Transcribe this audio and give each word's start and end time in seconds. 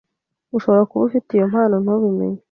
Ushobora 0.57 0.87
kuba 0.89 1.03
ufite 1.09 1.29
iyo 1.33 1.45
mpano 1.51 1.75
ntubimenye 1.83 2.39